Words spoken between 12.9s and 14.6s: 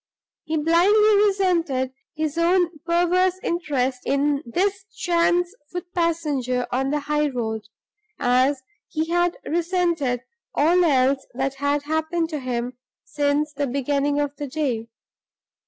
since the beginning of the